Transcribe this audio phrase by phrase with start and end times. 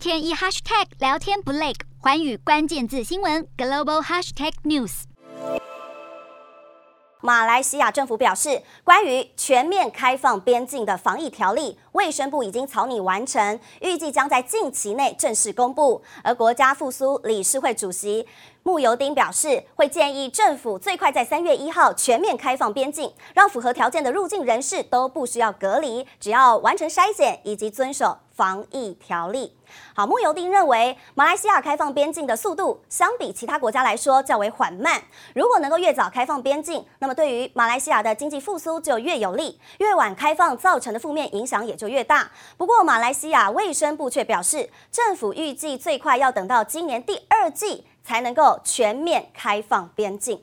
[0.00, 5.02] 天一 hashtag 聊天不累，环宇关键字新闻 global hashtag news。
[7.20, 16.02] 马来西亚政府表示，关于全面开放边境的防疫条例，卫生部已经草拟完成，预计将在近期内正式公布。
[16.24, 18.26] 而国家复苏理事会主席
[18.62, 29.54] 慕尤丁表示，会建议政府最快在三月一号全面开放边境，让符合条件的入境人士都不需要隔离，只要完成筛检以及遵守防疫条例。
[29.94, 35.02] 好，慕尤丁认为，马来西亚开放边境的速度相比其他国家来说较为缓慢。
[35.34, 42.30] 如果能够越早开放边境，那么对于马来西亚的经济复苏就越有利；越晚开放造成的负面影响也就越大。
[42.56, 50.42] 不过，马来西亚卫生部却表示，政府预计最快要等到今年第二季才能够全面开放边境。